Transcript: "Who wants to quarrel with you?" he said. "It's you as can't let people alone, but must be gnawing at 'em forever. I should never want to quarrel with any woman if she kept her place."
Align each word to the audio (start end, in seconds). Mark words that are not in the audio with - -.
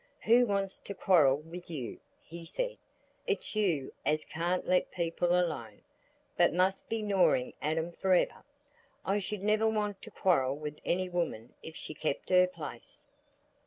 "Who 0.21 0.47
wants 0.47 0.79
to 0.79 0.95
quarrel 0.95 1.37
with 1.37 1.69
you?" 1.69 1.99
he 2.23 2.43
said. 2.43 2.77
"It's 3.27 3.55
you 3.55 3.93
as 4.03 4.25
can't 4.25 4.65
let 4.65 4.89
people 4.89 5.39
alone, 5.39 5.83
but 6.35 6.55
must 6.55 6.89
be 6.89 7.03
gnawing 7.03 7.53
at 7.61 7.77
'em 7.77 7.91
forever. 7.91 8.43
I 9.05 9.19
should 9.19 9.43
never 9.43 9.69
want 9.69 10.01
to 10.01 10.09
quarrel 10.09 10.55
with 10.57 10.79
any 10.83 11.07
woman 11.07 11.53
if 11.61 11.75
she 11.75 11.93
kept 11.93 12.29
her 12.31 12.47
place." 12.47 13.05